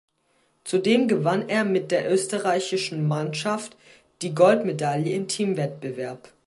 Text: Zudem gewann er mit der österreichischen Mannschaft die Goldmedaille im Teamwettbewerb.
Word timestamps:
Zudem 0.65 1.07
gewann 1.07 1.47
er 1.47 1.63
mit 1.63 1.91
der 1.91 2.11
österreichischen 2.11 3.07
Mannschaft 3.07 3.77
die 4.23 4.33
Goldmedaille 4.33 5.11
im 5.15 5.27
Teamwettbewerb. 5.27 6.31